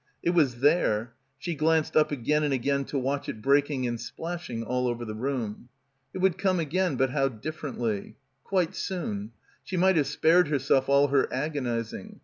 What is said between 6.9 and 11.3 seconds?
but how differently. Quite soon. She might have spared herself all